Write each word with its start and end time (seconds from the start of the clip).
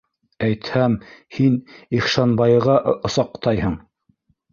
Әйтһәм, 0.45 0.95
һин 1.39 1.59
Ихшанбайыға 1.97 2.79
осаҡтайһың! 3.11 3.77